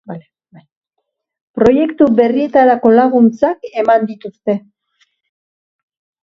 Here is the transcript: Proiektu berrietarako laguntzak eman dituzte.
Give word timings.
Proiektu 1.59 2.07
berrietarako 2.21 2.95
laguntzak 2.95 3.69
eman 3.83 4.09
dituzte. 4.13 4.57